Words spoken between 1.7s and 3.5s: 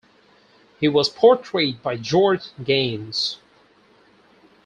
by George Gaynes.